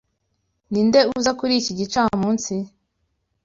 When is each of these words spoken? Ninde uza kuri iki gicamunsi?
Ninde 0.71 0.99
uza 1.17 1.31
kuri 1.39 1.53
iki 1.61 1.71
gicamunsi? 1.79 2.53